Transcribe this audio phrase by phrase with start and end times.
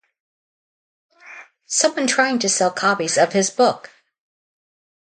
[1.67, 3.91] Someone trying to sell copies of his book.